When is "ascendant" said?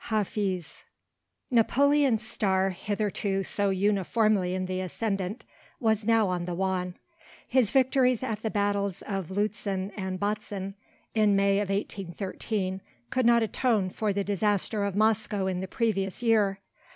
4.81-5.45